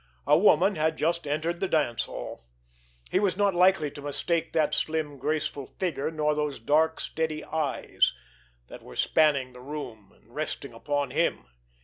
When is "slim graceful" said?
4.73-5.67